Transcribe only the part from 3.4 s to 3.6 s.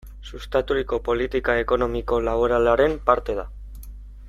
da.